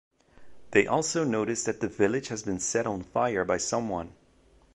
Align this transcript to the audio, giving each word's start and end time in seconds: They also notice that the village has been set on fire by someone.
They 0.71 0.87
also 0.87 1.23
notice 1.23 1.63
that 1.65 1.79
the 1.79 1.87
village 1.87 2.29
has 2.29 2.41
been 2.41 2.59
set 2.59 2.87
on 2.87 3.03
fire 3.03 3.45
by 3.45 3.57
someone. 3.57 4.13